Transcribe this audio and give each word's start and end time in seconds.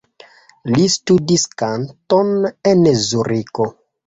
Li 0.75 0.87
studis 0.93 1.45
kanton 1.63 2.33
en 2.73 2.83
Zuriko. 3.05 3.69